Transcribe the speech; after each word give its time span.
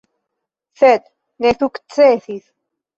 Sed 0.81 1.05
ne 1.47 1.55
sukcesis. 1.61 2.45